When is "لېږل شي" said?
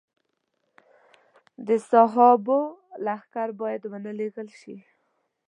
4.19-4.75